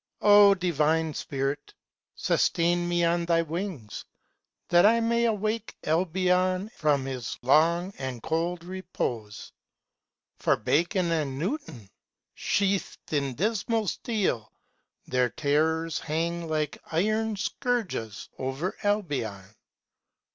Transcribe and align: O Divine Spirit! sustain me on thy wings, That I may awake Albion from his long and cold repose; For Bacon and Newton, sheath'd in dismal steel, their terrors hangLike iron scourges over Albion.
O 0.23 0.55
Divine 0.55 1.13
Spirit! 1.13 1.75
sustain 2.15 2.89
me 2.89 3.03
on 3.05 3.23
thy 3.23 3.43
wings, 3.43 4.03
That 4.69 4.83
I 4.83 4.99
may 4.99 5.25
awake 5.25 5.75
Albion 5.83 6.69
from 6.69 7.05
his 7.05 7.37
long 7.43 7.93
and 7.99 8.23
cold 8.23 8.63
repose; 8.63 9.51
For 10.39 10.57
Bacon 10.57 11.11
and 11.11 11.37
Newton, 11.37 11.87
sheath'd 12.33 13.13
in 13.13 13.35
dismal 13.35 13.85
steel, 13.87 14.51
their 15.05 15.29
terrors 15.29 15.99
hangLike 15.99 16.79
iron 16.91 17.35
scourges 17.35 18.27
over 18.39 18.75
Albion. 18.81 19.53